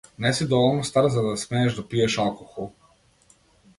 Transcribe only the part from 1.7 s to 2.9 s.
да пиеш алкохол.